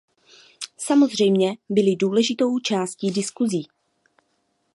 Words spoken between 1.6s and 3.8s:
byly důležitou částí diskusí.